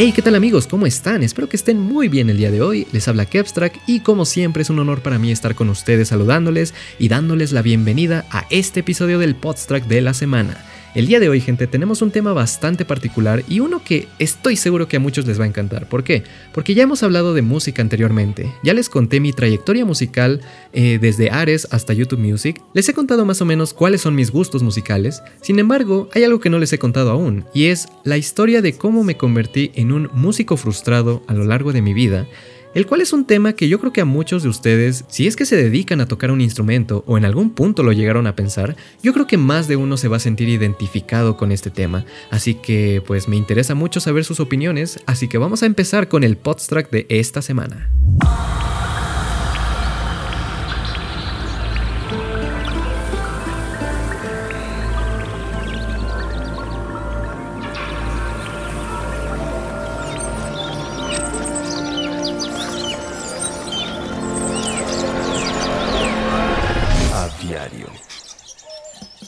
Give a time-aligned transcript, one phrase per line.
[0.00, 0.68] Hey, ¿qué tal amigos?
[0.68, 1.24] ¿Cómo están?
[1.24, 2.86] Espero que estén muy bien el día de hoy.
[2.92, 6.72] Les habla Kepstrack y como siempre es un honor para mí estar con ustedes saludándoles
[7.00, 10.64] y dándoles la bienvenida a este episodio del Podstrack de la semana.
[10.94, 14.88] El día de hoy, gente, tenemos un tema bastante particular y uno que estoy seguro
[14.88, 15.86] que a muchos les va a encantar.
[15.86, 16.22] ¿Por qué?
[16.54, 18.50] Porque ya hemos hablado de música anteriormente.
[18.62, 20.40] Ya les conté mi trayectoria musical
[20.72, 22.62] eh, desde Ares hasta YouTube Music.
[22.72, 25.22] Les he contado más o menos cuáles son mis gustos musicales.
[25.42, 28.72] Sin embargo, hay algo que no les he contado aún y es la historia de
[28.72, 32.26] cómo me convertí en un músico frustrado a lo largo de mi vida
[32.74, 35.36] el cual es un tema que yo creo que a muchos de ustedes, si es
[35.36, 38.76] que se dedican a tocar un instrumento o en algún punto lo llegaron a pensar,
[39.02, 42.54] yo creo que más de uno se va a sentir identificado con este tema, así
[42.54, 46.36] que pues me interesa mucho saber sus opiniones, así que vamos a empezar con el
[46.36, 47.90] podstrack de esta semana.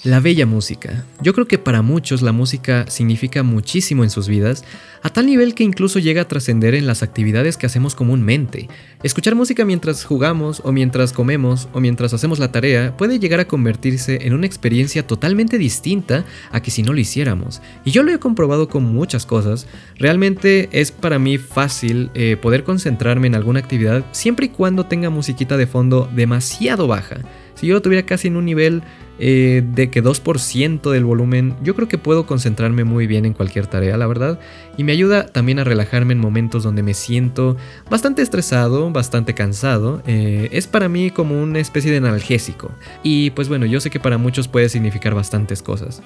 [0.03, 1.05] La bella música.
[1.21, 4.65] Yo creo que para muchos la música significa muchísimo en sus vidas,
[5.03, 8.71] a tal nivel que incluso llega a trascender en las actividades que hacemos comúnmente.
[9.03, 13.47] Escuchar música mientras jugamos o mientras comemos o mientras hacemos la tarea puede llegar a
[13.47, 17.61] convertirse en una experiencia totalmente distinta a que si no lo hiciéramos.
[17.85, 19.67] Y yo lo he comprobado con muchas cosas.
[19.97, 25.11] Realmente es para mí fácil eh, poder concentrarme en alguna actividad siempre y cuando tenga
[25.11, 27.19] musiquita de fondo demasiado baja.
[27.61, 28.83] Si yo tuviera casi en un nivel
[29.19, 33.67] eh, de que 2% del volumen, yo creo que puedo concentrarme muy bien en cualquier
[33.67, 34.41] tarea, la verdad.
[34.79, 37.59] Y me ayuda también a relajarme en momentos donde me siento
[37.91, 40.03] bastante estresado, bastante cansado.
[40.07, 42.71] Eh, es para mí como una especie de analgésico.
[43.03, 46.03] Y pues bueno, yo sé que para muchos puede significar bastantes cosas.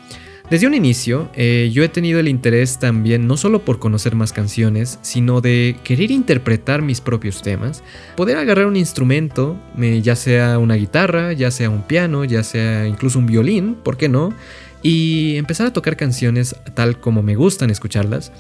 [0.50, 4.34] Desde un inicio, eh, yo he tenido el interés también no solo por conocer más
[4.34, 7.82] canciones, sino de querer interpretar mis propios temas,
[8.14, 9.56] poder agarrar un instrumento,
[10.02, 14.10] ya sea una guitarra, ya sea un piano, ya sea incluso un violín, ¿por qué
[14.10, 14.34] no?
[14.83, 18.30] Y empezar a tocar canciones tal como me gustan escucharlas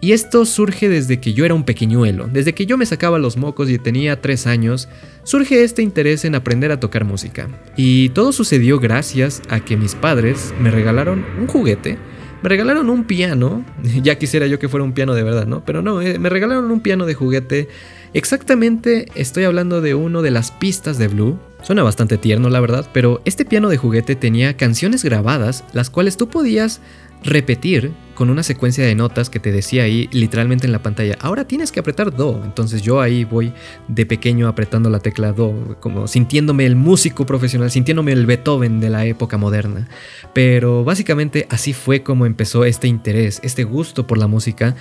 [0.00, 3.36] y esto surge desde que yo era un pequeñuelo, desde que yo me sacaba los
[3.36, 4.88] mocos y tenía 3 años,
[5.24, 7.48] surge este interés en aprender a tocar música.
[7.76, 11.98] Y todo sucedió gracias a que mis padres me regalaron un juguete,
[12.42, 13.64] me regalaron un piano,
[14.02, 15.64] ya quisiera yo que fuera un piano de verdad, ¿no?
[15.64, 17.68] Pero no, eh, me regalaron un piano de juguete.
[18.14, 21.38] Exactamente estoy hablando de uno de las pistas de Blue.
[21.62, 26.16] Suena bastante tierno, la verdad, pero este piano de juguete tenía canciones grabadas, las cuales
[26.16, 26.80] tú podías
[27.24, 31.16] repetir con una secuencia de notas que te decía ahí literalmente en la pantalla.
[31.20, 32.42] Ahora tienes que apretar Do.
[32.44, 33.52] Entonces yo ahí voy
[33.86, 38.90] de pequeño apretando la tecla Do, como sintiéndome el músico profesional, sintiéndome el Beethoven de
[38.90, 39.86] la época moderna.
[40.32, 44.74] Pero básicamente así fue como empezó este interés, este gusto por la música.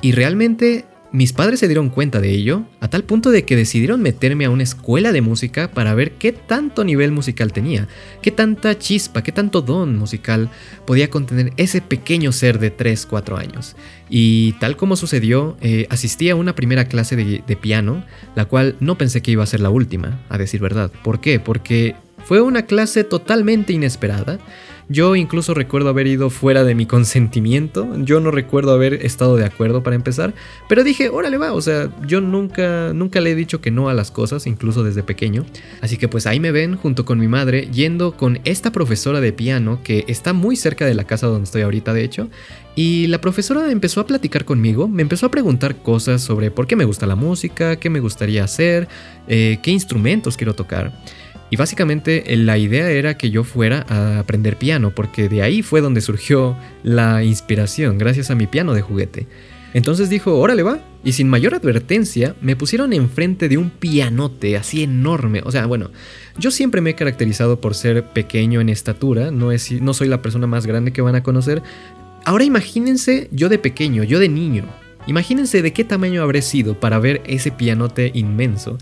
[0.00, 4.02] Y realmente mis padres se dieron cuenta de ello, a tal punto de que decidieron
[4.02, 7.86] meterme a una escuela de música para ver qué tanto nivel musical tenía,
[8.20, 10.50] qué tanta chispa, qué tanto don musical
[10.84, 13.76] podía contener ese pequeño ser de 3-4 años.
[14.10, 18.04] Y tal como sucedió, eh, asistí a una primera clase de, de piano,
[18.34, 20.90] la cual no pensé que iba a ser la última, a decir verdad.
[21.04, 21.38] ¿Por qué?
[21.38, 21.94] Porque
[22.24, 24.40] fue una clase totalmente inesperada.
[24.88, 29.46] Yo incluso recuerdo haber ido fuera de mi consentimiento, yo no recuerdo haber estado de
[29.46, 30.34] acuerdo para empezar,
[30.68, 33.94] pero dije, órale va, o sea, yo nunca, nunca le he dicho que no a
[33.94, 35.46] las cosas, incluso desde pequeño.
[35.80, 39.32] Así que pues ahí me ven junto con mi madre yendo con esta profesora de
[39.32, 42.28] piano que está muy cerca de la casa donde estoy ahorita, de hecho,
[42.76, 46.76] y la profesora empezó a platicar conmigo, me empezó a preguntar cosas sobre por qué
[46.76, 48.88] me gusta la música, qué me gustaría hacer,
[49.28, 50.92] eh, qué instrumentos quiero tocar.
[51.50, 55.62] Y básicamente eh, la idea era que yo fuera a aprender piano, porque de ahí
[55.62, 59.26] fue donde surgió la inspiración, gracias a mi piano de juguete.
[59.74, 64.84] Entonces dijo, órale va, y sin mayor advertencia me pusieron enfrente de un pianote así
[64.84, 65.42] enorme.
[65.44, 65.90] O sea, bueno,
[66.38, 70.22] yo siempre me he caracterizado por ser pequeño en estatura, no, es, no soy la
[70.22, 71.60] persona más grande que van a conocer.
[72.24, 74.64] Ahora imagínense yo de pequeño, yo de niño.
[75.08, 78.78] Imagínense de qué tamaño habré sido para ver ese pianote inmenso.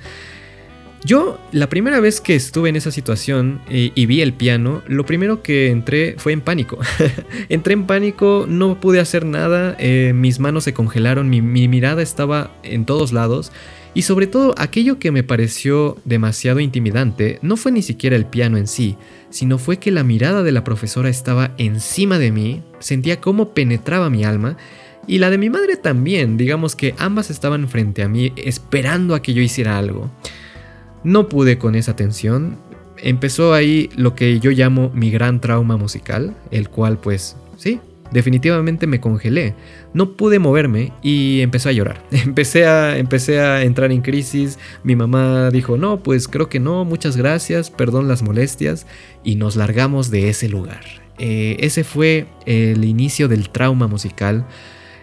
[1.04, 5.04] Yo, la primera vez que estuve en esa situación eh, y, vi el piano, lo
[5.04, 6.78] primero que entré fue en pánico.
[7.48, 12.52] entré en pánico, no pude hacer nada, eh, mis manos se congelaron, mi, mirada estaba
[12.62, 13.50] en todos lados.
[13.94, 18.56] Y sobre todo, aquello que me pareció demasiado intimidante no fue ni siquiera el piano
[18.56, 18.96] en sí,
[19.28, 24.08] sino fue que la mirada de la profesora estaba encima de mí, sentía cómo penetraba
[24.08, 24.56] mi alma,
[25.08, 29.20] y la de mi madre también, digamos que ambas estaban frente a mí esperando a
[29.20, 30.12] que yo hiciera algo.
[31.04, 32.56] No pude con esa tensión.
[32.98, 37.80] Empezó ahí lo que yo llamo mi gran trauma musical, el cual pues sí,
[38.12, 39.54] definitivamente me congelé.
[39.94, 42.02] No pude moverme y empecé a llorar.
[42.10, 44.58] Empecé a, empecé a entrar en crisis.
[44.84, 48.86] Mi mamá dijo, no, pues creo que no, muchas gracias, perdón las molestias.
[49.24, 50.84] Y nos largamos de ese lugar.
[51.18, 54.46] Eh, ese fue el inicio del trauma musical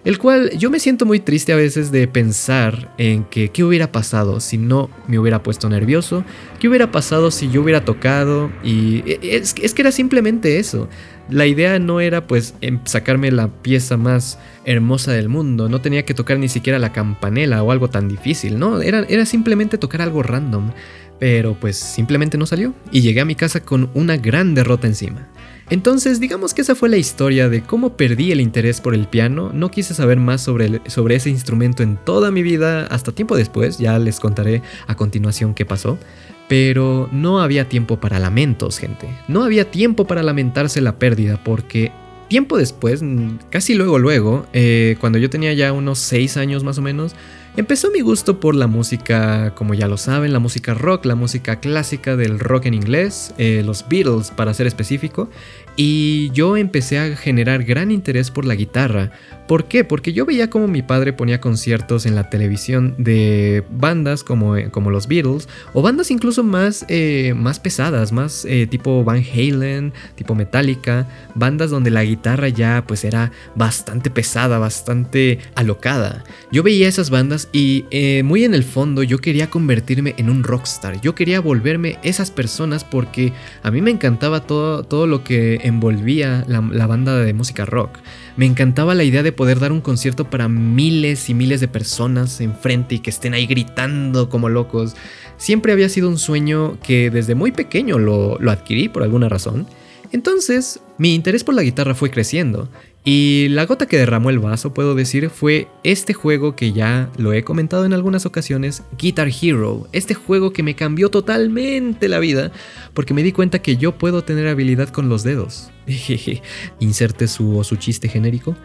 [0.06, 3.92] el cual yo me siento muy triste a veces de pensar en que qué hubiera
[3.92, 6.24] pasado si no me hubiera puesto nervioso,
[6.60, 10.88] qué hubiera pasado si yo hubiera tocado y e, es, que era simplemente eso.
[11.30, 16.04] La idea no era pues em, sacarme la pieza más hermosa del mundo, no tenía
[16.04, 20.02] que tocar ni siquiera la campanela o algo tan difícil, no, era, era simplemente tocar
[20.02, 20.72] algo random,
[21.19, 22.74] pero pues simplemente no salió.
[22.92, 25.28] Y llegué a mi casa con una gran derrota encima.
[25.69, 29.51] Entonces, digamos que esa fue la historia de cómo perdí el interés por el piano.
[29.54, 33.77] No quise saber más sobre, sobre ese instrumento en toda mi vida hasta tiempo después,
[33.77, 36.00] ya les contaré a continuación qué pasó.
[36.48, 39.07] Pero no había tiempo para lamentos, gente.
[39.27, 41.92] No había tiempo para lamentarse la pérdida porque
[42.27, 43.04] tiempo después,
[43.51, 47.16] casi luego luego, eh, cuando yo tenía ya unos 6 años más o menos,
[47.60, 51.60] Empezó mi gusto por la música, como ya lo saben, la música rock, la música
[51.60, 55.30] clásica del rock en inglés, eh, los Beatles para ser específico,
[55.76, 59.12] y yo empecé a generar gran interés por la guitarra.
[59.46, 59.84] ¿Por qué?
[59.84, 64.70] Porque yo veía como mi padre ponía conciertos en la televisión de bandas como, eh,
[64.72, 70.34] como los Beatles, o bandas incluso más, eh, más pesadas, más tipo Van Halen, tipo
[70.34, 76.24] Metallica, bandas donde la guitarra ya pues era bastante pesada, bastante alocada.
[76.54, 80.44] Yo veía esas bandas y eh, muy en el fondo yo quería convertirme en un
[80.44, 81.01] rockstar.
[81.01, 86.44] Yo quería volverme esas personas porque a mí me encantaba todo, todo lo que envolvía
[86.48, 87.98] la, la banda de música rock.
[88.38, 92.40] Me encantaba la idea de poder dar un concierto para miles y miles de personas
[92.40, 94.95] enfrente y que estén ahí gritando como locos.
[95.38, 99.66] Siempre había sido un sueño que desde muy pequeño lo, lo adquirí por alguna razón.
[100.12, 102.69] Entonces, mi interés por la guitarra fue creciendo
[103.06, 107.31] y la gota que derramó el vaso, puedo decir, fue este juego que ya lo
[107.31, 109.88] he comentado en algunas ocasiones, Guitar Hero.
[109.94, 112.51] Este juego que me cambió totalmente la vida
[112.94, 115.72] porque me di cuenta que yo puedo tener habilidad con los dedos.
[116.80, 118.56] Inserte su su chiste genérico.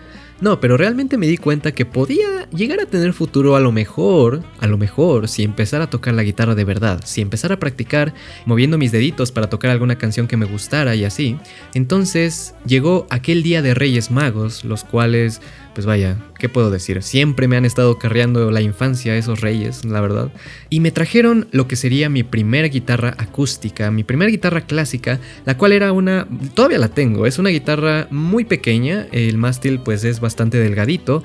[0.41, 4.43] No, pero realmente me di cuenta que podía llegar a tener futuro a lo mejor,
[4.59, 8.15] a lo mejor, si empezara a tocar la guitarra de verdad, si empezara a practicar
[8.44, 11.38] moviendo mis deditos para tocar alguna canción que me gustara y así.
[11.73, 15.41] Entonces llegó aquel día de Reyes Magos, los cuales
[15.75, 17.03] pues vaya, ¿qué puedo decir?
[17.03, 20.32] Siempre me han estado carreando la infancia esos reyes, la verdad.
[20.71, 25.59] Y me trajeron lo que sería mi primera guitarra acústica, mi primera guitarra clásica, la
[25.59, 30.21] cual era una, todavía la tengo, es una guitarra muy pequeña, el mástil pues es
[30.21, 31.23] bastante delgadito.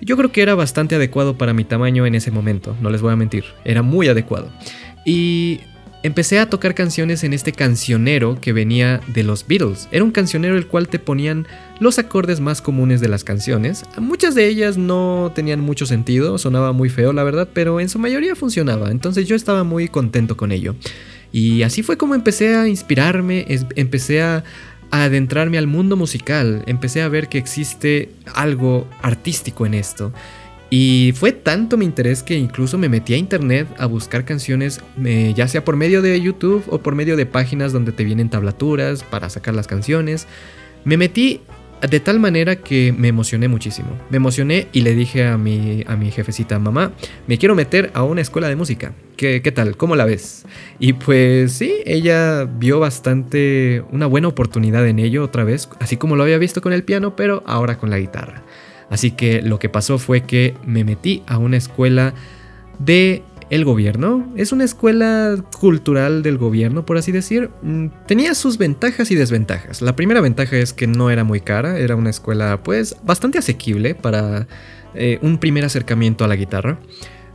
[0.00, 3.12] Yo creo que era bastante adecuado para mi tamaño en ese momento, no les voy
[3.12, 4.52] a mentir, era muy adecuado.
[5.06, 5.60] Y
[6.06, 9.88] empecé a tocar canciones en este cancionero que venía de los Beatles.
[9.90, 11.48] Era un cancionero el cual te ponían
[11.80, 13.84] los acordes más comunes de las canciones.
[13.98, 17.98] Muchas de ellas no tenían mucho sentido, sonaba muy feo la verdad, pero en su
[17.98, 20.76] mayoría funcionaba, entonces yo estaba muy contento con ello.
[21.32, 23.44] Y así fue como empecé a inspirarme,
[23.74, 24.44] empecé a,
[24.92, 30.12] adentrarme al mundo musical, empecé a ver que existe algo artístico en esto.
[30.68, 35.32] Y fue tanto mi interés que incluso me metí a internet a buscar canciones, eh,
[35.36, 39.04] ya sea por medio de YouTube o por medio de páginas donde te vienen tablaturas
[39.04, 40.26] para sacar las canciones.
[40.84, 41.40] Me metí
[41.88, 43.88] de tal manera que me emocioné muchísimo.
[44.10, 46.92] Me emocioné y le dije a mi, a mi jefecita, mamá,
[47.26, 48.92] me quiero meter a una escuela de música.
[49.16, 49.76] ¿Qué, ¿Qué tal?
[49.76, 50.46] ¿Cómo la ves?
[50.78, 56.16] Y pues sí, ella vio bastante una buena oportunidad en ello otra vez, así como
[56.16, 58.42] lo había visto con el piano, pero ahora con la guitarra.
[58.90, 62.14] Así que lo que pasó fue que me metí a una escuela
[62.78, 64.32] de el gobierno.
[64.36, 67.50] Es una escuela cultural del gobierno, por así decir.
[67.62, 69.82] Mm, tenía sus ventajas y desventajas.
[69.82, 73.94] La primera ventaja es que no era muy cara, era una escuela pues bastante asequible
[73.94, 74.46] para
[74.94, 76.78] eh, un primer acercamiento a la guitarra.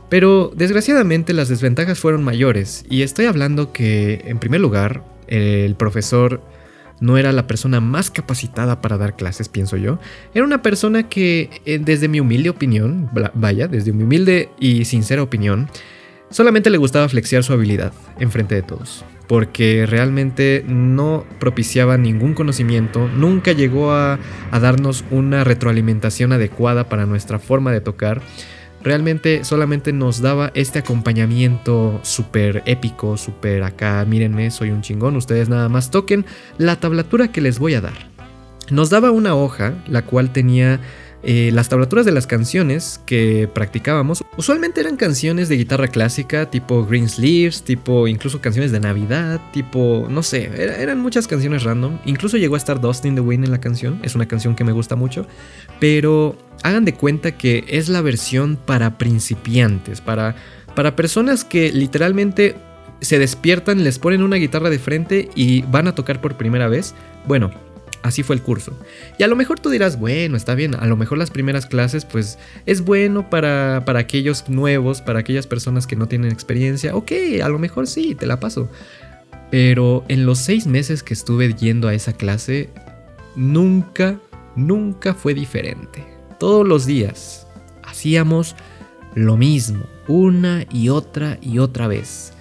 [0.08, 6.42] Pero desgraciadamente las desventajas fueron mayores y estoy hablando que en primer lugar el profesor
[7.02, 9.98] no era la persona más capacitada para dar clases, pienso yo.
[10.34, 15.20] Era una persona que, eh, desde mi humilde opinión, vaya, desde mi humilde y sincera
[15.20, 15.68] opinión,
[16.30, 19.04] solamente le gustaba flexiar su habilidad enfrente de todos.
[19.26, 24.20] Porque realmente no propiciaba ningún conocimiento, nunca llegó a,
[24.52, 28.22] a darnos una retroalimentación adecuada para nuestra forma de tocar
[28.82, 35.48] realmente solamente nos daba este acompañamiento súper épico, súper acá, mírenme, soy un chingón, ustedes
[35.48, 36.24] nada más toquen
[36.58, 38.10] la tablatura que les voy a dar.
[38.70, 40.80] Nos daba una hoja, la cual tenía
[41.24, 46.84] eh, las tablaturas de las canciones que practicábamos usualmente eran canciones de guitarra clásica, tipo
[46.84, 50.50] Green Sleeves, tipo incluso canciones de Navidad, tipo, no sé,
[50.82, 51.98] eran muchas canciones random.
[52.06, 54.64] Incluso llegó a estar Dust in the Wind en la canción, es una canción que
[54.64, 55.26] me gusta mucho,
[55.78, 60.34] pero hagan de cuenta que es la versión para principiantes, para,
[60.74, 62.56] para personas que literalmente
[63.00, 66.94] se despiertan, les ponen una guitarra de frente y van a tocar por primera vez.
[67.26, 67.50] Bueno,
[68.02, 68.76] así fue el curso.
[69.18, 72.04] Y a lo mejor tú dirás, bueno, está bien, a lo mejor las primeras clases
[72.04, 76.94] pues es bueno para, para aquellos nuevos, para aquellas personas que no tienen experiencia.
[76.94, 78.68] Ok, a lo mejor sí, te la paso.
[79.50, 82.70] Pero en los seis meses que estuve yendo a esa clase,
[83.36, 84.18] nunca,
[84.56, 86.04] nunca fue diferente.
[86.38, 87.46] Todos los días
[87.82, 88.56] hacíamos
[89.14, 92.32] lo mismo, una y otra y otra vez.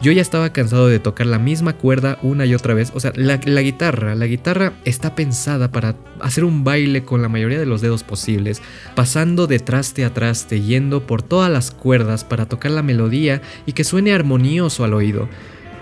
[0.00, 2.92] Yo ya estaba cansado de tocar la misma cuerda una y otra vez.
[2.94, 7.58] O sea, la, guitarra, la guitarra está pensada para hacer un baile con la mayoría
[7.58, 8.60] de los dedos posibles,
[8.94, 13.72] pasando de traste a traste, yendo por todas las cuerdas para tocar la melodía y
[13.72, 15.28] que suene armonioso al oído.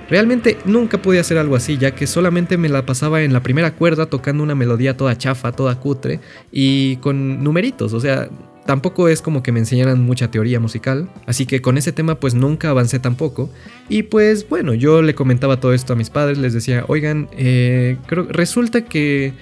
[0.08, 3.74] Realmente nunca pude hacer algo así, ya que solamente me la pasaba en la primera
[3.74, 8.28] cuerda tocando una melodía toda chafa, toda cutre y con numeritos, o sea,
[8.66, 12.34] Tampoco es como que me enseñaran mucha teoría musical, así que con ese tema pues
[12.34, 13.50] nunca avancé tampoco.
[13.88, 17.96] Y pues bueno, yo le comentaba todo esto a mis padres, les decía, oigan, eh,
[18.06, 19.32] creo, resulta que,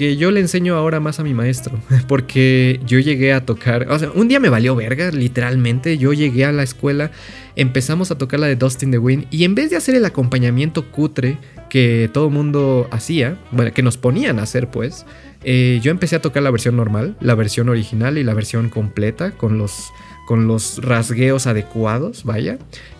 [0.00, 1.78] que yo le enseño ahora más a mi maestro,
[2.08, 6.46] porque yo llegué a tocar, o sea, un día me valió verga, literalmente, yo llegué
[6.46, 7.10] a la escuela,
[7.54, 10.06] empezamos a tocar la de Dustin in the Wind y en vez de hacer el
[10.06, 11.36] acompañamiento cutre
[11.68, 15.04] que todo mundo hacía, bueno, que nos ponían a hacer pues,
[15.44, 19.32] eh, yo empecé a tocar la versión normal, la versión original y la versión completa
[19.32, 19.90] con los,
[20.26, 22.56] con los rasgueos adecuados, vaya.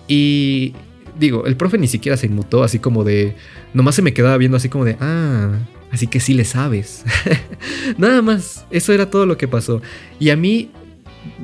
[0.07, 0.75] Y
[1.19, 3.37] digo, el profe ni siquiera se inmutó así como de...
[3.73, 4.99] Nomás se me quedaba viendo así como de...
[5.01, 5.61] Ah,
[5.93, 7.05] así que sí le sabes.
[7.99, 9.83] Nada más, eso era todo lo que pasó.
[10.19, 10.71] Y a mí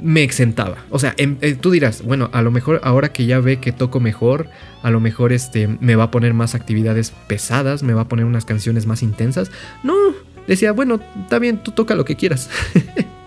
[0.00, 0.84] me exentaba.
[0.90, 3.72] O sea, em, eh, tú dirás, bueno, a lo mejor ahora que ya ve que
[3.72, 4.48] toco mejor,
[4.82, 8.24] a lo mejor este me va a poner más actividades pesadas, me va a poner
[8.24, 9.50] unas canciones más intensas.
[9.82, 9.94] No,
[10.46, 12.50] decía, bueno, está bien, tú toca lo que quieras.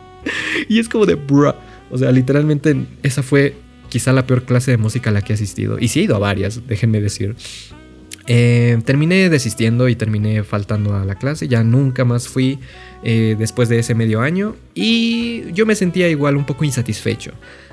[0.69, 1.53] y es como de, bruh.
[1.91, 3.55] O sea, literalmente esa fue
[3.89, 5.77] quizá la peor clase de música a la que he asistido.
[5.79, 7.35] Y sí he ido a varias, déjenme decir.
[8.31, 11.47] Eh, terminé desistiendo y terminé faltando a la clase.
[11.47, 12.59] Ya nunca más fui
[13.03, 14.55] eh, después de ese medio año.
[14.75, 17.31] Y yo me sentía igual un poco insatisfecho.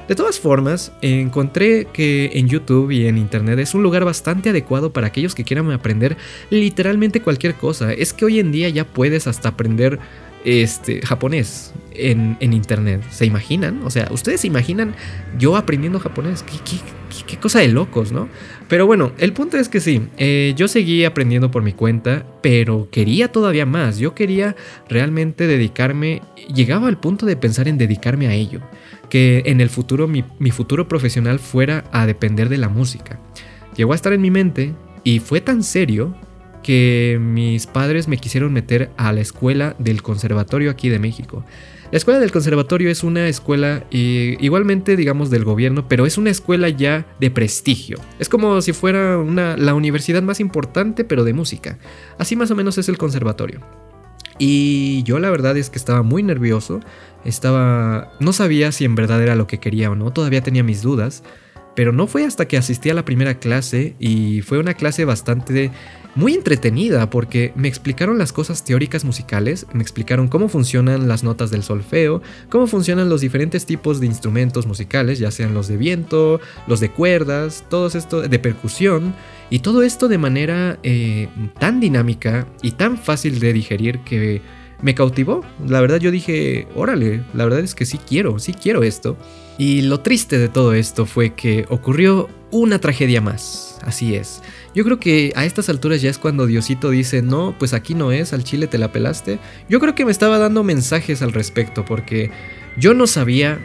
[0.08, 4.92] De todas formas, encontré que en YouTube y en Internet es un lugar bastante adecuado
[4.92, 6.16] para aquellos que quieran aprender
[6.48, 7.92] literalmente cualquier cosa.
[7.92, 9.98] Es que hoy en día ya puedes hasta aprender
[10.46, 13.02] este, japonés en, Internet.
[13.10, 13.82] ¿Se imaginan?
[13.84, 14.94] O sea, ¿ustedes se imaginan
[15.38, 16.42] yo aprendiendo japonés?
[16.44, 16.78] ¿Qué,
[17.40, 18.28] cosa de locos, ¿no?
[18.68, 22.88] Pero bueno, el punto es que sí, eh, yo seguí aprendiendo por mi cuenta, pero
[22.90, 23.99] quería todavía más.
[23.99, 24.54] Yo quería
[24.88, 26.23] realmente dedicarme,
[26.54, 28.61] llegaba al punto de pensar en dedicarme a ello
[29.09, 33.18] que en el futuro mi, futuro profesional fuera a depender de la música.
[33.76, 36.14] Llegó a estar en mi mente y fue tan serio
[36.62, 41.45] que mis padres me quisieron meter a la escuela del conservatorio aquí de México.
[41.92, 46.68] La escuela del conservatorio es una escuela igualmente, digamos, del gobierno, pero es una escuela
[46.68, 47.98] ya de prestigio.
[48.18, 51.78] Es como si fuera una, la universidad más importante, pero de música.
[52.18, 53.60] Así más o menos es el conservatorio.
[54.38, 56.80] Y yo la verdad es que estaba muy nervioso,
[57.24, 58.12] estaba...
[58.20, 61.22] no sabía si en verdad era lo que quería o no, todavía tenía mis dudas,
[61.74, 65.70] pero no fue hasta que asistí a la primera clase y fue una clase bastante
[66.16, 71.50] muy entretenida porque me explicaron las cosas teóricas musicales, me explicaron cómo funcionan las notas
[71.50, 76.40] del solfeo, cómo funcionan los diferentes tipos de instrumentos musicales, ya sean los de viento,
[76.66, 79.14] los de cuerdas, todo esto de percusión,
[79.50, 84.42] y todo esto de manera eh, tan dinámica y tan fácil de digerir que
[84.82, 85.44] me cautivó.
[85.66, 89.16] La verdad yo dije, órale, la verdad es que sí quiero, sí quiero esto.
[89.58, 94.42] Y lo triste de todo esto fue que ocurrió una tragedia más, así es.
[94.76, 98.12] Yo creo que a estas alturas ya es cuando Diosito dice, no, pues aquí no
[98.12, 99.38] es, al chile te la pelaste.
[99.71, 102.30] Yo creo que me estaba dando mensajes al respecto porque
[102.76, 103.59] yo no sabía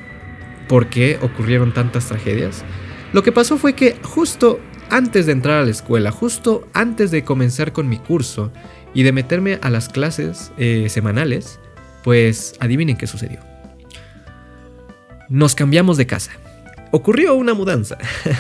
[0.70, 2.64] por qué ocurrieron tantas tragedias.
[3.12, 7.26] Lo que pasó fue que justo antes de entrar a la escuela, justo antes de
[7.26, 8.54] comenzar con mi curso
[8.94, 11.60] y de meterme a las clases eh, semanales,
[12.06, 13.42] pues adivinen qué sucedió.
[15.28, 16.32] Nos cambiamos de casa
[16.92, 17.98] ocurrió una mudanza.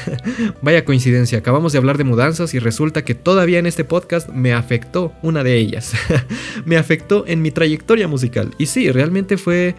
[0.61, 4.53] Vaya coincidencia, acabamos de hablar de mudanzas y resulta que todavía en este podcast me
[4.53, 5.93] afectó una de ellas.
[6.65, 8.53] me afectó en mi trayectoria musical.
[8.57, 9.75] Y sí, realmente fue,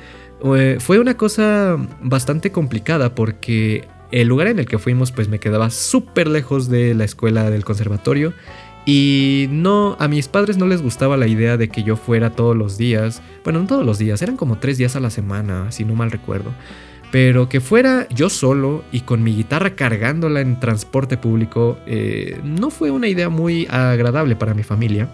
[0.57, 5.39] eh, fue una cosa bastante complicada porque el lugar en el que fuimos pues me
[5.39, 8.35] quedaba súper lejos de la escuela del conservatorio
[8.85, 12.57] Y no, a mis padres no les gustaba la idea de que yo fuera todos
[12.57, 13.23] los días.
[13.45, 16.11] Bueno, no todos los días, eran como tres días a la semana, si no mal
[16.11, 16.53] recuerdo.
[17.13, 22.71] Pero que fuera yo solo y con mi guitarra cargándola en transporte público eh, no
[22.71, 25.11] fue una idea muy agradable para mi familia.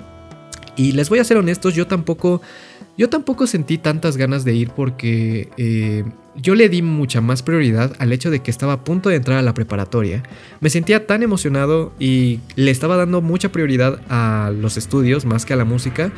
[0.76, 2.40] Y les voy a ser honestos, yo tampoco,
[2.96, 6.04] yo tampoco sentí tantas ganas de ir porque eh,
[6.36, 9.38] yo le di mucha más prioridad al hecho de que estaba a punto de entrar
[9.38, 10.22] a la preparatoria.
[10.60, 15.52] Me sentía tan emocionado y le estaba dando mucha prioridad a los estudios más que
[15.52, 16.12] a la música,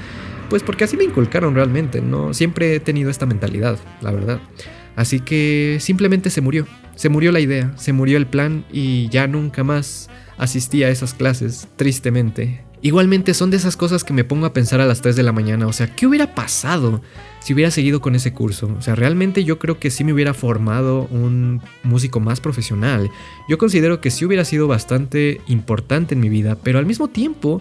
[0.50, 2.34] pues porque así me inculcaron realmente, ¿no?
[2.34, 4.40] Siempre he tenido esta mentalidad, la verdad.
[4.96, 9.26] Así que simplemente se murió, se murió la idea, se murió el plan y ya
[9.26, 12.64] nunca más asistí a esas clases, tristemente.
[12.82, 15.32] Igualmente son de esas cosas que me pongo a pensar a las 3 de la
[15.32, 17.02] mañana, o sea, ¿qué hubiera pasado
[17.40, 18.74] si hubiera seguido con ese curso?
[18.78, 23.10] O sea, realmente yo creo que sí me hubiera formado un músico más profesional.
[23.50, 27.60] Yo considero que sí hubiera sido bastante importante en mi vida, pero al mismo tiempo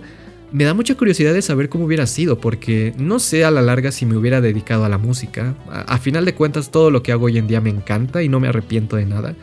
[0.52, 3.92] me da mucha curiosidad de saber cómo hubiera sido, porque no sé a la larga
[3.92, 5.56] si me hubiera dedicado a la música.
[5.70, 8.40] A, final de cuentas, todo lo que hago hoy en día me encanta y no
[8.40, 9.36] me arrepiento de nada.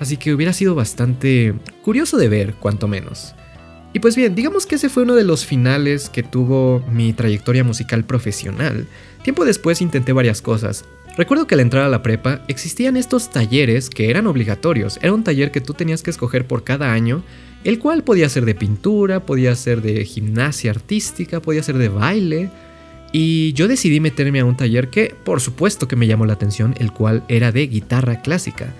[0.00, 3.34] Así que hubiera sido bastante curioso de ver, cuanto menos.
[3.92, 7.62] Y pues bien, digamos que ese fue uno de los finales que tuvo mi trayectoria
[7.62, 8.86] musical profesional.
[9.22, 10.84] Tiempo después intenté varias cosas.
[11.16, 14.98] Recuerdo que al entrar a la prepa existían estos talleres que eran obligatorios.
[15.00, 17.22] Era un taller que tú tenías que escoger por cada año,
[17.64, 22.50] el cual podía ser de pintura, podía ser de gimnasia artística, podía ser de baile.
[23.12, 26.74] Y yo decidí meterme a un taller que por supuesto que me llamó la atención,
[26.78, 28.74] el cual era de guitarra clásica.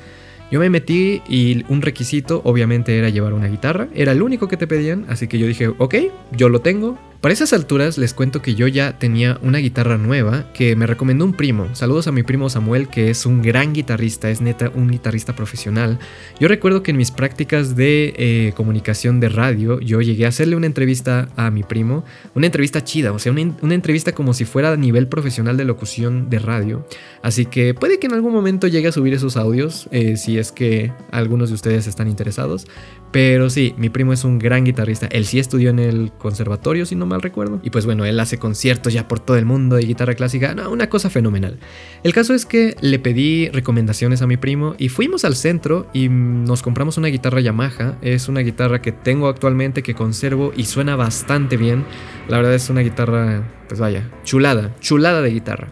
[0.50, 4.56] Yo me metí y un requisito obviamente era llevar una guitarra, era el único que
[4.56, 5.94] te pedían, así que yo dije, ok,
[6.32, 10.52] yo lo tengo, para esas alturas les cuento que yo ya tenía una guitarra nueva
[10.52, 11.74] que me recomendó un primo.
[11.74, 15.98] Saludos a mi primo Samuel, que es un gran guitarrista, es neta un guitarrista profesional.
[16.38, 20.54] Yo recuerdo que en mis prácticas de eh, comunicación de radio, yo llegué a hacerle
[20.54, 22.04] una entrevista a mi primo,
[22.34, 26.28] una entrevista chida, o sea, una, entrevista como si fuera a nivel profesional de locución
[26.28, 26.86] de radio.
[27.22, 30.52] Así que puede que en algún momento llegue a subir esos audios, eh, si es
[30.52, 32.66] que algunos de ustedes están interesados.
[33.14, 35.06] Pero sí, mi primo es un gran guitarrista.
[35.06, 37.60] Él sí estudió en el conservatorio, si no recuerdo.
[37.62, 40.54] Y pues bueno, él hace conciertos ya por todo el mundo de guitarra clásica.
[40.70, 41.58] Una cosa fenomenal.
[42.02, 46.08] El caso es que le pedí recomendaciones a mi primo y fuimos al centro y
[46.08, 47.98] nos compramos una guitarra Yamaha.
[48.02, 51.84] Es una guitarra que tengo actualmente, que conservo y suena bastante bien.
[52.28, 55.68] La verdad es una guitarra, pues vaya, chulada, chulada de guitarra.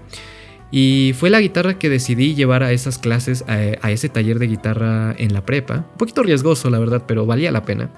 [0.71, 5.15] Y fue la guitarra que decidí llevar a esas clases, a, ese taller de guitarra
[5.19, 5.87] en la prepa.
[5.93, 7.91] Un poquito riesgoso, la verdad, pero valía la pena.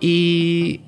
[0.00, 0.80] Y...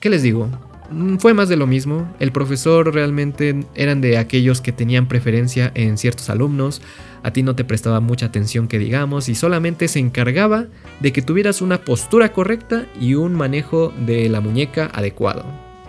[0.00, 0.48] ¿Qué les digo?
[0.90, 2.12] Mm, fue más de lo mismo.
[2.18, 6.82] El profesor realmente eran de aquellos que tenían preferencia en ciertos alumnos.
[7.22, 10.66] A ti no te prestaba mucha atención que digamos y solamente se encargaba
[11.00, 15.44] de que tuvieras una postura correcta y un manejo de la muñeca adecuado.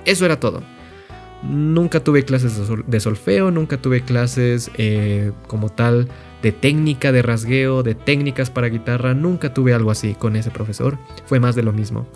[0.06, 0.62] Eso era todo.
[1.44, 6.08] Nunca tuve clases de solfeo, nunca tuve clases eh, como tal
[6.44, 10.98] de técnica de rasgueo, de técnicas para guitarra, nunca tuve algo así con ese profesor,
[11.26, 12.08] fue más de lo mismo.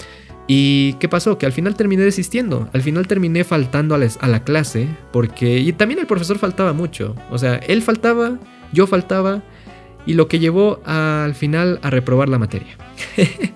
[0.47, 1.37] ¿Y qué pasó?
[1.37, 5.59] Que al final terminé desistiendo, al final terminé faltando a, la clase, porque...
[5.59, 8.37] Y también el profesor faltaba mucho, o sea, él faltaba,
[8.71, 9.41] yo faltaba,
[10.05, 12.77] y lo que llevó al final a reprobar la materia.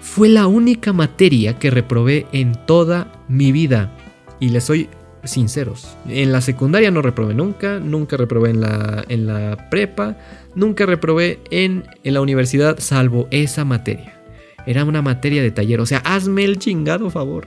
[0.00, 3.96] fue la única materia que reprobé en toda mi vida.
[4.40, 4.88] Y les soy
[5.22, 5.96] sinceros.
[6.08, 10.18] En la secundaria no reprobé nunca, nunca reprobé en la, en la prepa,
[10.56, 14.19] nunca reprobé en, en la universidad salvo esa materia.
[14.66, 17.46] Era una materia de taller, o sea, hazme el chingado favor.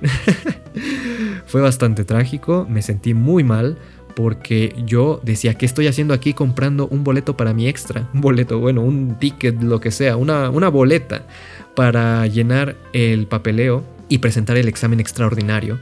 [1.46, 3.78] Fue bastante trágico, me sentí muy mal
[4.16, 8.08] porque yo decía, ¿qué estoy haciendo aquí comprando un boleto para mi extra?
[8.14, 11.24] Un boleto, bueno, un ticket, lo que sea, una, una boleta
[11.76, 15.80] para llenar el papeleo y presentar el examen extraordinario.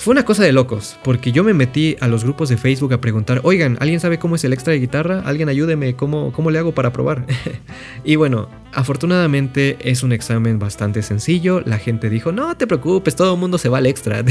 [0.00, 3.02] Fue una cosa de locos, porque yo me metí a los grupos de Facebook a
[3.02, 5.20] preguntar, oigan, ¿alguien sabe cómo es el extra de guitarra?
[5.26, 7.26] Alguien ayúdeme, ¿cómo, cómo le hago para probar?
[8.02, 13.34] y bueno, afortunadamente es un examen bastante sencillo, la gente dijo, no te preocupes, todo
[13.34, 14.24] el mundo se va al extra,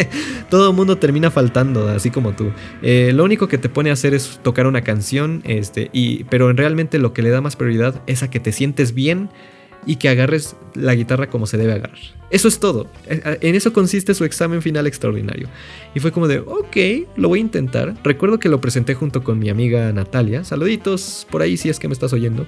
[0.48, 2.52] todo el mundo termina faltando, así como tú.
[2.82, 6.52] Eh, lo único que te pone a hacer es tocar una canción, este, y, pero
[6.52, 9.30] realmente lo que le da más prioridad es a que te sientes bien
[9.86, 11.98] y que agarres la guitarra como se debe agarrar.
[12.30, 12.88] Eso es todo.
[13.06, 15.48] En eso consiste su examen final extraordinario.
[15.94, 16.76] Y fue como de, ok,
[17.16, 17.94] lo voy a intentar.
[18.02, 20.42] Recuerdo que lo presenté junto con mi amiga Natalia.
[20.42, 22.46] Saluditos por ahí si es que me estás oyendo.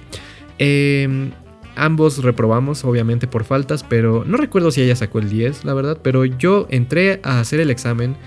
[0.57, 1.31] Em,
[1.77, 5.99] ambos reprobamos, obviamente, por faltas, pero no recuerdo si ella sacó el 10, la verdad.
[6.03, 8.17] Pero yo entré a hacer el examen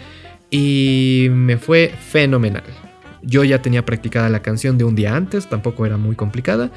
[0.51, 2.65] y me fue fenomenal.
[3.23, 6.73] Yo ya tenía practicada la canción de un día antes, tampoco era muy complicada.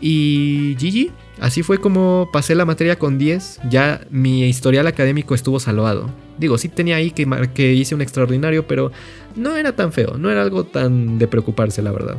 [0.00, 5.60] Y GG, así fue como pasé la materia con 10, ya mi historial académico estuvo
[5.60, 6.10] salvado.
[6.38, 8.90] Digo, sí tenía ahí que, que hice un extraordinario, pero
[9.36, 12.16] no era tan feo, no era algo tan de preocuparse, la verdad.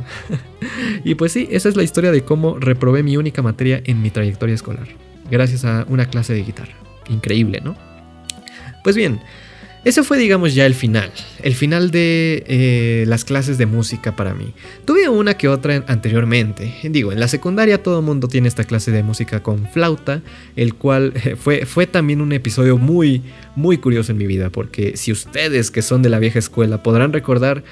[1.04, 4.10] y pues sí, esa es la historia de cómo reprobé mi única materia en mi
[4.10, 4.88] trayectoria escolar,
[5.30, 6.74] gracias a una clase de guitarra.
[7.08, 7.76] Increíble, ¿no?
[8.82, 9.20] Pues bien,
[9.86, 11.12] ese fue, digamos, ya el final.
[11.44, 14.52] El final de eh, las clases de música para mí.
[14.84, 16.74] Tuve una que otra anteriormente.
[16.82, 20.22] Digo, en la secundaria todo el mundo tiene esta clase de música con flauta,
[20.56, 23.22] el cual fue, fue también un episodio muy,
[23.54, 27.12] muy curioso en mi vida, porque si ustedes que son de la vieja escuela podrán
[27.12, 27.62] recordar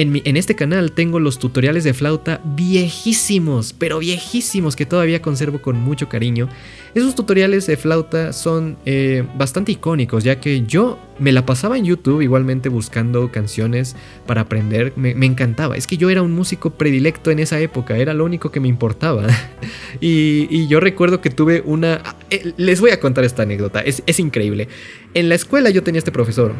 [0.00, 5.76] en, este canal tengo los tutoriales de flauta viejísimos, pero viejísimos que todavía conservo con
[5.76, 6.48] mucho cariño.
[6.94, 11.84] Esos tutoriales de flauta son eh, bastante icónicos, ya que yo me la pasaba en
[11.84, 14.92] YouTube igualmente buscando canciones para aprender.
[14.94, 15.76] Me, encantaba.
[15.76, 18.68] Es que yo era un músico predilecto en esa época, era lo único que me
[18.68, 19.26] importaba.
[20.00, 22.02] y, yo recuerdo que tuve una...
[22.30, 24.68] Eh, les voy a contar esta anécdota, es increíble.
[25.14, 26.52] En la escuela yo tenía este profesor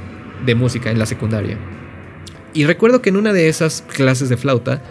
[0.45, 1.57] de música en la secundaria
[2.55, 4.83] y recuerdo que en una de esas clases de flauta,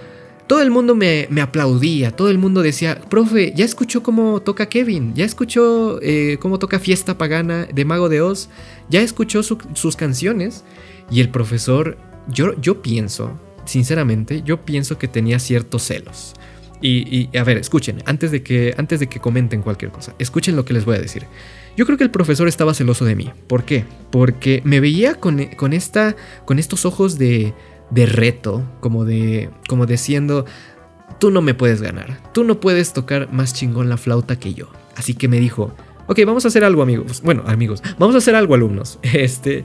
[0.48, 5.14] todo el mundo me, aplaudía, todo el mundo decía, profe, ya escuchó cómo toca Kevin,
[5.14, 8.50] ya escuchó eh, cómo toca Fiesta Pagana de Mago de Oz,
[8.90, 10.64] ya escuchó sus canciones.
[11.10, 16.34] Y el profesor, yo, yo pienso, sinceramente, yo pienso que tenía ciertos celos.
[16.82, 20.56] Y, y, a ver, escuchen, antes de, que, antes de que comenten cualquier cosa, escuchen
[20.56, 21.26] lo que les voy a decir.
[21.78, 23.30] Yo creo que el profesor estaba celoso de mí.
[23.48, 23.86] ¿Por qué?
[24.12, 27.54] Porque me veía con, con, esta, con estos ojos de,
[27.92, 30.46] de reto, como de, como diciendo,
[31.20, 34.70] tú no me puedes ganar, tú no puedes tocar más chingón la flauta que yo.
[34.96, 35.76] Así que me dijo,
[36.08, 38.98] ok, vamos a hacer algo amigos, bueno amigos, vamos a hacer algo alumnos.
[39.14, 39.64] Este,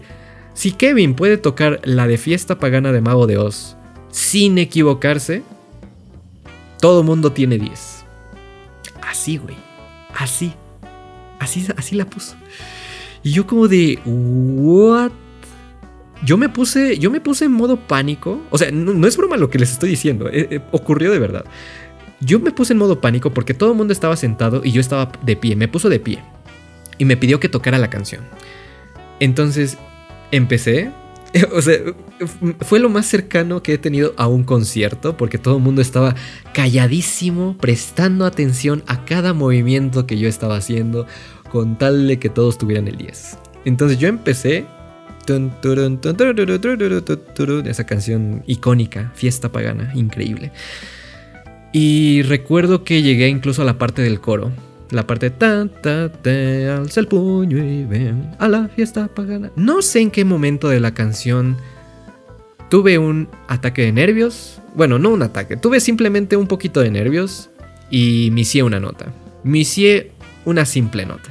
[0.52, 3.76] si Kevin puede tocar la de fiesta pagana de Mago de Oz
[4.10, 5.42] sin equivocarse,
[6.78, 8.04] todo mundo tiene 10.
[9.00, 9.56] Así, güey,
[10.14, 10.52] así.
[11.42, 12.36] Así, así la puso.
[13.24, 15.10] Y yo como de, ¿what?
[16.24, 18.40] Yo me puse, yo me puse en modo pánico.
[18.50, 20.28] O sea, no, es broma lo que les estoy diciendo.
[20.28, 21.44] Eh, eh, ocurrió de verdad.
[22.20, 25.10] Yo me puse en modo pánico porque todo el mundo estaba sentado y yo estaba
[25.22, 25.56] de pie.
[25.56, 26.20] Me puso de pie.
[26.98, 28.22] Y me pidió que tocara la canción.
[29.18, 29.78] Entonces,
[30.30, 30.92] empecé.
[31.52, 31.78] O sea,
[32.60, 36.14] fue lo más cercano que he tenido a un concierto porque todo el mundo estaba
[36.52, 41.06] calladísimo, prestando atención a cada movimiento que yo estaba haciendo
[41.50, 43.38] con tal de que todos tuvieran el 10.
[43.64, 44.66] Entonces yo empecé
[47.66, 50.52] esa canción icónica, Fiesta Pagana, increíble.
[51.72, 54.52] Y recuerdo que llegué incluso a la parte del coro.
[54.92, 59.50] La parte ta ta te alza el puño y ven a la fiesta pagana.
[59.56, 61.56] No sé en qué momento de la canción
[62.68, 64.60] tuve un ataque de nervios.
[64.74, 67.48] Bueno, no un ataque, tuve simplemente un poquito de nervios
[67.90, 69.14] y misié una nota.
[69.44, 70.12] Misié
[70.44, 71.30] una simple nota.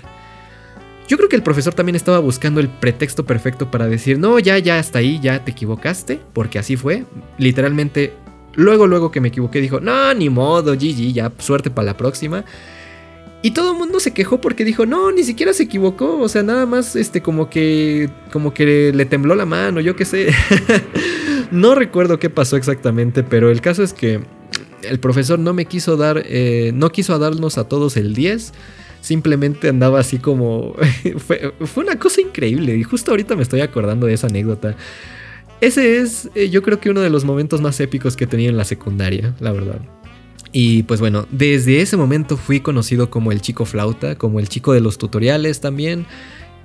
[1.08, 4.58] Yo creo que el profesor también estaba buscando el pretexto perfecto para decir, no, ya,
[4.58, 7.06] ya, hasta ahí, ya te equivocaste, porque así fue.
[7.38, 8.14] Literalmente,
[8.56, 12.44] luego, luego que me equivoqué, dijo, no, ni modo, GG, ya, suerte para la próxima.
[13.44, 16.44] Y todo el mundo se quejó porque dijo, no, ni siquiera se equivocó, o sea,
[16.44, 20.32] nada más, este, como que, como que le tembló la mano, yo qué sé.
[21.52, 24.22] no recuerdo qué pasó exactamente, pero el caso es que
[24.84, 28.54] el profesor no me quiso dar, eh, no quiso darnos a todos el 10
[29.02, 30.76] simplemente andaba así como...
[31.18, 34.76] fue, una cosa increíble y justo ahorita me estoy acordando de esa anécdota.
[35.60, 38.58] Ese es eh, yo creo que uno de los momentos más épicos que tenía en
[38.58, 39.82] la secundaria, la verdad.
[40.52, 44.74] Y pues bueno, desde ese momento fui conocido como el chico flauta, como el chico
[44.74, 46.06] de los tutoriales también.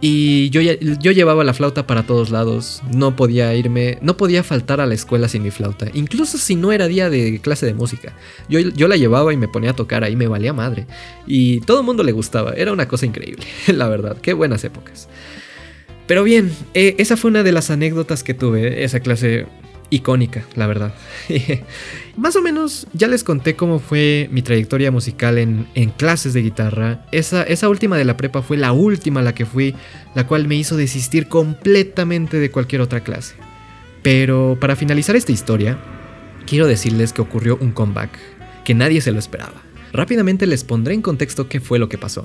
[0.00, 4.80] Y yo, yo llevaba la flauta para todos lados, no podía irme, no podía faltar
[4.82, 8.14] a la escuela sin mi flauta, incluso si no era día de clase de música.
[8.50, 10.86] Yo, yo la llevaba y me ponía a tocar ahí, me valía madre.
[11.26, 15.08] Y todo el mundo le gustaba, era una cosa increíble, la verdad, qué buenas épocas.
[16.06, 19.46] Pero bien, eh, esa fue una de las anécdotas que tuve, esa clase
[19.90, 20.94] icónica, la verdad.
[22.16, 27.06] Más o menos ya les conté cómo fue mi trayectoria musical en, clases de guitarra.
[27.12, 29.74] Esa, esa última de la prepa fue la última a la que fui,
[30.14, 33.36] la cual me hizo desistir completamente de cualquier otra clase.
[34.02, 35.78] Pero para finalizar esta historia,
[36.46, 38.18] quiero decirles que ocurrió un comeback,
[38.64, 39.62] que nadie se lo esperaba.
[39.92, 42.24] Rápidamente les pondré en contexto qué fue lo que pasó.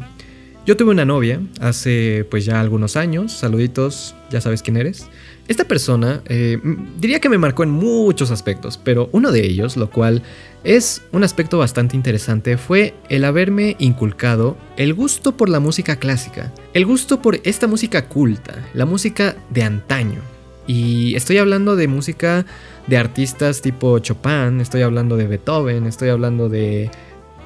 [0.64, 5.08] Yo tuve una novia hace pues ya algunos años, saluditos, ya sabes quién eres.
[5.48, 6.60] Esta persona eh,
[7.00, 10.22] diría que me marcó en muchos aspectos, pero uno de ellos, lo cual
[10.64, 16.54] es un aspecto bastante interesante, fue el haberme inculcado el gusto por la música clásica,
[16.76, 20.20] el gusto por esta música culta, la música de antaño.
[20.68, 22.46] Y estoy hablando de música
[22.86, 26.92] de artistas tipo Chopin, estoy hablando de Beethoven, estoy hablando de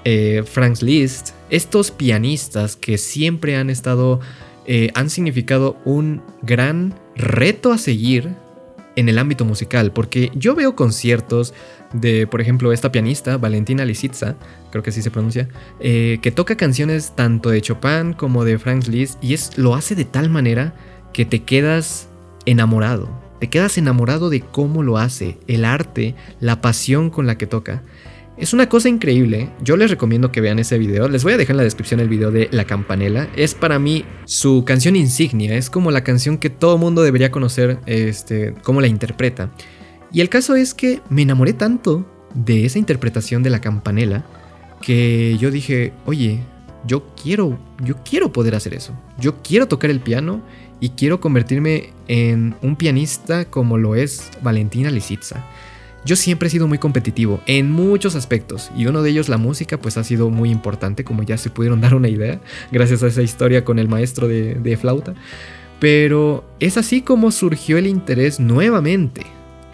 [0.05, 4.19] eh, Frank Liszt, estos pianistas que siempre han estado,
[4.65, 8.35] eh, han significado un gran reto a seguir
[8.95, 11.53] en el ámbito musical, porque yo veo conciertos
[11.91, 14.35] de, por ejemplo, esta pianista, Valentina Lisitsa,
[14.71, 18.87] creo que así se pronuncia, eh, que toca canciones tanto de Chopin como de Frank
[18.87, 20.73] Liszt, y es, lo hace de tal manera
[21.13, 22.09] que te quedas
[22.45, 27.47] enamorado, te quedas enamorado de cómo lo hace, el arte, la pasión con la que
[27.47, 27.81] toca.
[28.37, 29.49] Es una cosa increíble.
[29.61, 31.07] Yo les recomiendo que vean ese video.
[31.07, 33.29] Les voy a dejar en la descripción el video de La Campanela.
[33.37, 35.55] Es para mí su canción insignia.
[35.55, 39.51] Es como la canción que todo mundo debería conocer, este, cómo la interpreta.
[40.11, 44.25] Y el caso es que me enamoré tanto de esa interpretación de La Campanela
[44.81, 46.41] que yo dije, oye,
[46.85, 48.93] yo quiero, yo quiero poder hacer eso.
[49.17, 50.43] Yo quiero tocar el piano
[50.81, 55.45] y quiero convertirme en un pianista como lo es Valentina Lisitsa.
[56.05, 59.79] Yo siempre he sido muy competitivo en muchos aspectos y uno de ellos la música
[59.79, 62.39] pues ha sido muy importante como ya se pudieron dar una idea
[62.71, 65.15] gracias a esa historia con el maestro de, flauta.
[65.79, 69.23] Pero es así como surgió el interés nuevamente,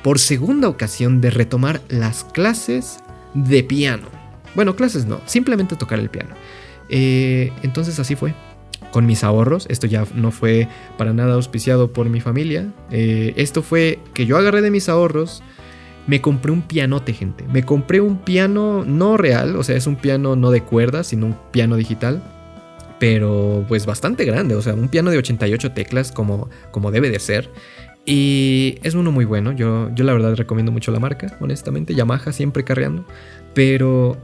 [0.04, 3.00] por segunda ocasión, de retomar las clases
[3.34, 4.08] de piano.
[4.56, 6.34] Bueno, clases no, simplemente tocar el piano.
[6.90, 8.34] Eh, entonces así fue.
[8.92, 10.68] Con mis ahorros, esto ya no fue
[10.98, 12.72] para nada auspiciado por mi familia.
[12.90, 15.44] Eh, esto fue que yo agarré de mis ahorros,
[16.08, 17.46] me compré un pianote, gente.
[17.52, 21.28] Me compré un piano no real, o sea, es un piano no de cuerdas, sino
[21.28, 22.22] un piano digital.
[23.00, 27.20] Pero pues bastante grande, o sea, un piano de 88 teclas como, como debe de
[27.20, 27.50] ser.
[28.06, 32.32] Y es uno muy bueno, yo, yo la verdad recomiendo mucho la marca, honestamente, Yamaha
[32.32, 33.06] siempre carreando.
[33.54, 34.18] Pero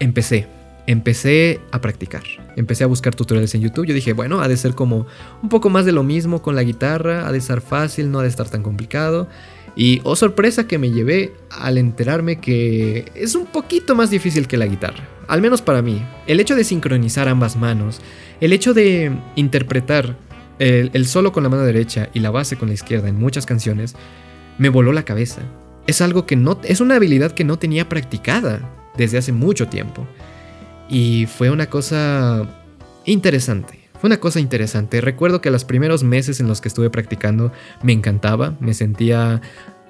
[0.00, 0.46] empecé,
[0.86, 2.22] empecé a practicar.
[2.56, 3.86] Empecé a buscar tutoriales en YouTube.
[3.86, 5.06] Yo dije, bueno, ha de ser como
[5.42, 8.22] un poco más de lo mismo con la guitarra, ha de estar fácil, no ha
[8.22, 9.28] de estar tan complicado.
[9.74, 14.58] Y oh sorpresa que me llevé al enterarme que es un poquito más difícil que
[14.58, 16.02] la guitarra, al menos para mí.
[16.26, 18.00] El hecho de sincronizar ambas manos,
[18.40, 20.16] el hecho de interpretar
[20.58, 23.94] el, solo con la mano derecha y la base con la izquierda en muchas canciones,
[24.58, 25.42] me voló la cabeza.
[25.86, 28.60] Es algo que no, es una habilidad que no tenía practicada
[28.96, 30.06] desde hace mucho tiempo.
[30.88, 32.62] Y fue una cosa
[33.04, 33.81] interesante.
[34.02, 35.00] Una cosa interesante.
[35.00, 39.40] Recuerdo que los primeros meses en los que estuve practicando me encantaba, me sentía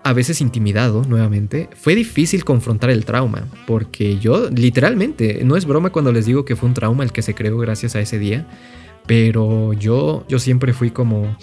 [0.04, 1.68] a veces intimidado nuevamente.
[1.76, 6.56] Fue difícil confrontar el trauma, porque yo literalmente, no es broma cuando les digo que
[6.56, 8.46] fue un trauma el que se creó gracias a ese día,
[9.06, 11.36] pero yo, yo siempre fui como...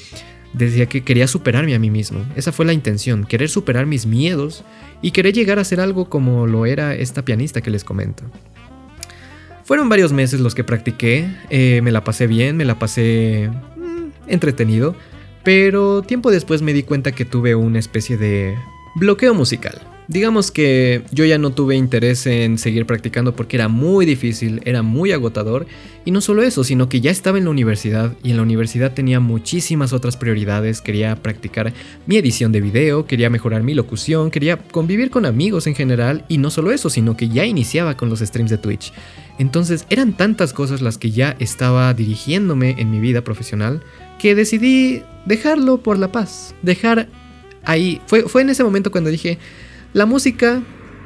[0.52, 2.26] Decía que quería superarme a mí mismo.
[2.36, 4.64] Esa fue la intención, querer superar mis miedos
[5.00, 8.24] y querer llegar a ser algo como lo era esta pianista que les comento.
[9.70, 14.08] Fueron varios meses los que practiqué, eh, me la pasé bien, me la pasé mm,
[14.26, 14.96] entretenido,
[15.44, 18.58] pero tiempo después me di cuenta que tuve una especie de
[18.96, 19.80] bloqueo musical.
[20.08, 24.82] Digamos que yo ya no tuve interés en seguir practicando porque era muy difícil, era
[24.82, 25.68] muy agotador
[26.04, 28.96] y no solo eso, sino que ya estaba en la universidad y en la universidad
[28.96, 31.74] tenía muchísimas otras prioridades, quería practicar
[32.08, 36.40] mi edición de video, quería mejorar mi locución, quería convivir con amigos en general y
[36.40, 38.92] no solo eso, sino que ya iniciaba con los streams de Twitch.
[39.40, 43.82] Entonces eran tantas cosas las que ya estaba dirigiéndome en mi vida profesional
[44.20, 47.08] que decidí dejarlo por la paz, dejar
[47.64, 49.40] ahí, fue, fue en ese momento cuando dije,
[49.94, 50.62] la música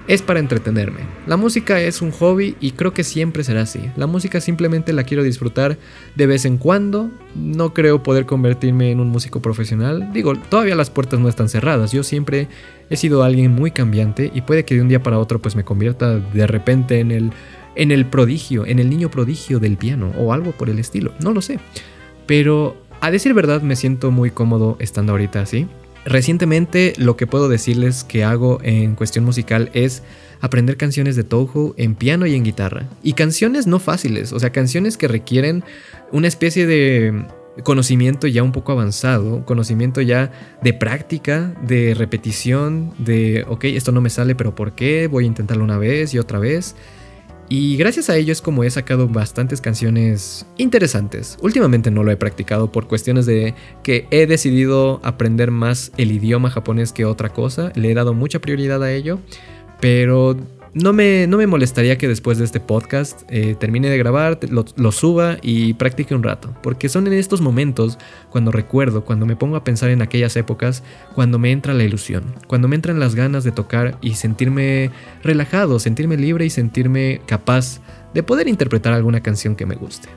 [0.08, 1.02] es para entretenerme.
[1.28, 3.80] La música es un hobby y creo que siempre será así.
[3.96, 5.78] La música simplemente la quiero disfrutar
[6.15, 7.10] de vez en cuando.
[7.36, 10.12] No creo poder convertirme en un músico profesional.
[10.12, 11.91] Digo, todavía las puertas no están cerradas.
[11.91, 12.50] Yo siempre
[12.89, 15.63] he sido alguien muy cambiante y puede que de un día para otro pues me
[15.63, 17.32] convierta de repente en el
[17.75, 21.13] en el prodigio, en el niño prodigio del piano o algo por el estilo.
[21.19, 21.59] No lo sé.
[22.25, 25.67] Pero a decir verdad me siento muy cómodo estando ahorita así.
[26.05, 30.03] Recientemente lo que puedo decirles que hago en cuestión musical es
[30.41, 32.88] aprender canciones de Touhou en piano y en guitarra.
[33.01, 35.63] Y canciones no fáciles, o sea, canciones que requieren
[36.12, 37.25] una especie de
[37.63, 40.31] conocimiento ya un poco avanzado, conocimiento ya
[40.62, 45.07] de práctica, de repetición, de, ok, esto no me sale, pero ¿por qué?
[45.07, 46.75] Voy a intentarlo una vez y otra vez.
[47.49, 51.38] Y gracias a ello es como he sacado bastantes canciones interesantes.
[51.41, 53.53] Últimamente no lo he practicado por cuestiones de
[53.84, 57.71] que he decidido aprender más el idioma japonés que otra cosa.
[57.75, 59.19] Le he dado mucha prioridad a ello.
[59.79, 60.38] Pero
[60.73, 64.91] no me, no me molestaría que después de este podcast eh, termine de grabar, lo,
[64.91, 66.53] suba y practique un rato.
[66.63, 70.83] Porque son en estos momentos cuando recuerdo, cuando me pongo a pensar en aquellas épocas,
[71.13, 74.89] cuando me entra la ilusión, cuando me entran las ganas de tocar y sentirme
[75.21, 77.79] relajado, sentirme libre y sentirme capaz
[78.13, 80.09] de poder interpretar alguna canción que me guste.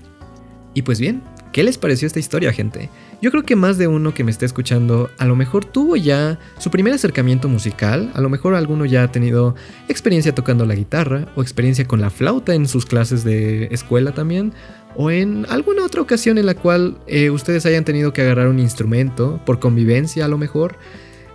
[0.75, 1.23] Y pues bien,
[1.57, 2.91] ¿Qué les pareció esta historia, gente?
[3.23, 6.39] Yo creo que más de uno que me esté escuchando a lo mejor tuvo ya
[6.59, 9.55] su primer acercamiento musical, a lo mejor alguno ya ha tenido
[9.89, 14.53] experiencia tocando la guitarra o experiencia con la flauta en sus clases de escuela también,
[14.97, 18.59] o en alguna otra ocasión en la cual eh, ustedes hayan tenido que agarrar un
[18.59, 20.77] instrumento por convivencia a lo mejor.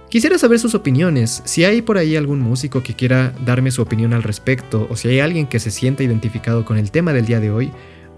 [0.08, 4.14] Quisiera saber sus opiniones, si hay por ahí algún músico que quiera darme su opinión
[4.14, 7.40] al respecto, o si hay alguien que se sienta identificado con el tema del día
[7.40, 7.72] de hoy,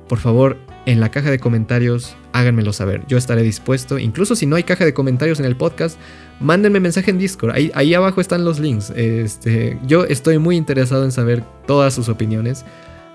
[0.10, 3.04] por favor, en la caja de comentarios háganmelo saber.
[3.08, 5.98] Yo estaré dispuesto, incluso si no hay caja de comentarios en el podcast,
[6.40, 7.56] mándenme mensaje en Discord.
[7.74, 8.90] Ahí, abajo están los links.
[8.92, 12.66] Este, yo estoy muy interesado en saber todas sus opiniones.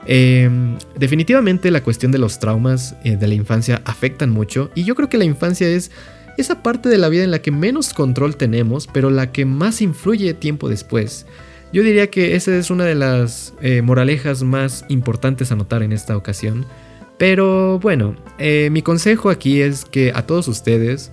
[0.07, 4.95] Em, definitivamente la cuestión de los traumas eh, de la infancia afectan mucho y yo
[4.95, 5.91] creo que la infancia es
[6.39, 9.83] esa parte de la vida en la que menos control tenemos, pero la que más
[9.83, 11.27] influye tiempo después.
[11.73, 15.93] Yo diría que esa es una de las eh, moralejas más importantes a notar en
[15.93, 16.65] esta ocasión.
[17.19, 21.11] Pero bueno, eh, mi consejo aquí es que a todos ustedes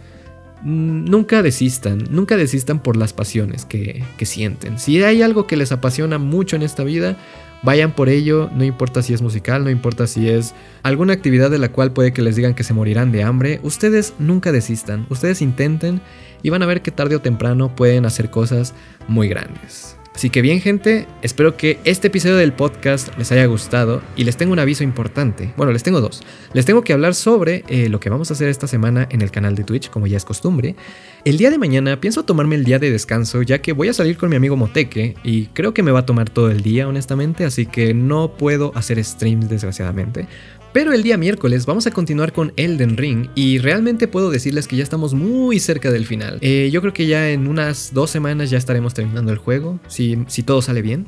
[0.61, 4.79] mm, nunca desistan, nunca desistan por las pasiones que, que sienten.
[4.79, 7.17] Si hay algo que les apasiona mucho en esta vida,
[7.65, 11.57] Vayan por ello, no importa si es musical, no importa si es alguna actividad de
[11.57, 15.41] la cual puede que les digan que se morirán de hambre, ustedes nunca desistan, ustedes
[15.41, 15.99] intenten
[16.43, 18.75] y van a ver que tarde o temprano pueden hacer cosas
[19.07, 19.97] muy grandes.
[20.15, 24.37] Así que bien gente, espero que este episodio del podcast les haya gustado y les
[24.37, 25.53] tengo un aviso importante.
[25.57, 26.23] Bueno, les tengo dos.
[26.53, 29.29] Les tengo que hablar sobre eh, lo que vamos a hacer esta semana en el
[29.29, 30.77] canal de Twitch, como ya es costumbre.
[31.25, 34.17] El día de mañana pienso tomarme el día de descanso ya que voy a salir
[34.17, 37.43] con mi amigo Moteque y creo que me va a tomar todo el día honestamente,
[37.43, 40.27] así que no puedo hacer streams desgraciadamente.
[40.75, 44.75] Pero el día miércoles vamos a continuar con Elden Ring y realmente puedo decirles que
[44.75, 46.37] ya estamos muy cerca del final.
[46.41, 50.17] Eh, yo creo que ya en unas dos semanas ya estaremos terminando el juego, si,
[50.45, 51.07] todo sale bien.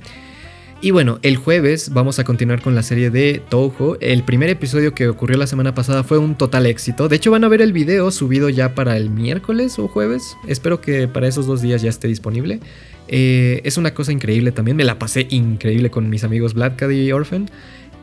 [0.80, 3.98] Y bueno, el jueves vamos a continuar con la serie de Touhou.
[4.00, 7.10] El primer episodio que ocurrió la semana pasada fue un total éxito.
[7.10, 10.38] De hecho, van a ver el video subido ya para el miércoles o jueves.
[10.48, 12.62] Espero que para esos dos días ya esté disponible.
[13.10, 14.78] Eh, es una cosa increíble también.
[14.78, 17.50] Me la pasé increíble con mis amigos Blackcad y Orphan.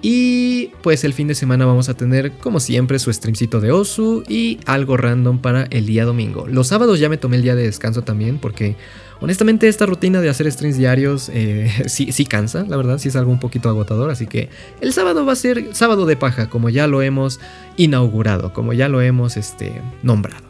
[0.07, 4.23] Y pues el fin de semana vamos a tener, como siempre, su streamcito de Osu
[4.29, 6.47] y algo random para el día domingo.
[6.47, 8.77] Los sábados ya me tomé el día de descanso también, porque
[9.21, 13.17] honestamente esta rutina de hacer streams diarios eh, sí, sí cansa, la verdad, sí es
[13.17, 14.11] algo un poquito agotador.
[14.11, 14.51] Así que
[14.83, 17.41] el sábado va a ser sábado de paja, como ya lo hemos
[17.79, 20.45] inaugurado, como ya lo hemos este, nombrado.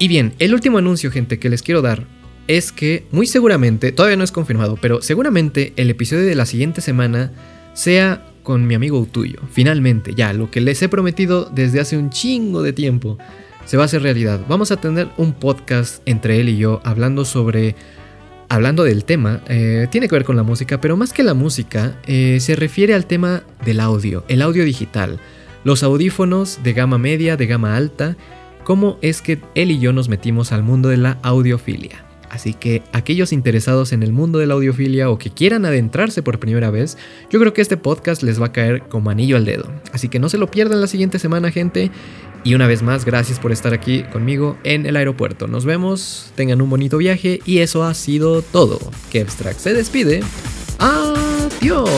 [0.00, 2.08] Y bien, el último anuncio, gente, que les quiero dar
[2.48, 6.80] es que muy seguramente, todavía no es confirmado, pero seguramente el episodio de la siguiente
[6.80, 7.30] semana
[7.72, 9.40] sea con mi amigo tuyo.
[9.50, 13.18] Finalmente, ya, lo que les he prometido desde hace un chingo de tiempo
[13.64, 14.40] se va a hacer realidad.
[14.48, 17.74] Vamos a tener un podcast entre él y yo hablando sobre...
[18.50, 21.98] Hablando del tema, eh, tiene que ver con la música, pero más que la música,
[22.06, 25.18] eh, se refiere al tema del audio, el audio digital,
[25.64, 28.16] los audífonos de gama media, de gama alta,
[28.62, 32.03] cómo es que él y yo nos metimos al mundo de la audiofilia.
[32.34, 36.40] Así que aquellos interesados en el mundo de la audiofilia o que quieran adentrarse por
[36.40, 36.98] primera vez,
[37.30, 39.70] yo creo que este podcast les va a caer como anillo al dedo.
[39.92, 41.92] Así que no se lo pierdan la siguiente semana, gente.
[42.42, 45.46] Y una vez más, gracias por estar aquí conmigo en el aeropuerto.
[45.46, 48.80] Nos vemos, tengan un bonito viaje y eso ha sido todo.
[49.10, 50.20] Que Abstract se despide.
[50.80, 51.88] Adiós.